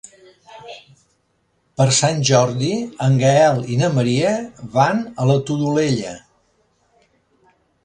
[1.81, 2.71] Per Sant Jordi
[3.09, 4.33] en Gaël i na Maria
[4.79, 6.19] van a la Todolella.